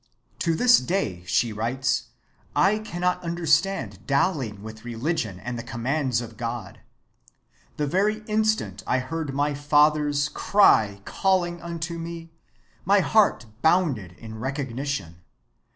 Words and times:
"To 0.39 0.55
this 0.55 0.79
day," 0.79 1.21
she 1.27 1.53
writes, 1.53 2.05
"I 2.55 2.79
cannot 2.79 3.23
understand 3.23 4.07
dallying 4.07 4.63
with 4.63 4.83
religion 4.83 5.39
and 5.39 5.59
the 5.59 5.63
commands 5.63 6.21
of 6.21 6.37
God. 6.37 6.79
The 7.77 7.85
very 7.85 8.23
instant 8.25 8.81
I 8.87 8.97
heard 8.97 9.35
my 9.35 9.53
Father's 9.53 10.29
cry 10.29 11.01
calling 11.05 11.61
unto 11.61 11.99
me, 11.99 12.31
my 12.83 13.01
heart 13.01 13.45
bounded 13.61 14.13
in 14.13 14.39
recognition. 14.39 15.17